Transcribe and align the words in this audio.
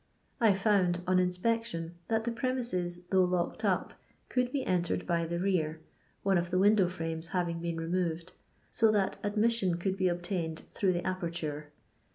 I 0.39 0.53
found, 0.53 1.03
on 1.05 1.17
inspec 1.17 1.63
tion, 1.65 1.93
that 2.07 2.23
the 2.23 2.31
premises, 2.31 3.01
though 3.11 3.23
locked 3.23 3.63
up, 3.63 3.93
could 4.29 4.51
be 4.51 4.65
entered 4.65 5.05
by 5.05 5.27
the 5.27 5.37
rear, 5.37 5.79
one 6.23 6.39
of 6.39 6.49
the 6.49 6.57
window 6.57 6.87
frames 6.87 7.27
having 7.27 7.59
been 7.59 7.77
removed, 7.77 8.33
so 8.71 8.89
that 8.93 9.17
admission 9.21 9.77
could 9.77 9.97
be 9.97 10.05
obtiiined 10.05 10.61
through 10.73 10.93
the 10.93 11.05
aperture. 11.05 11.71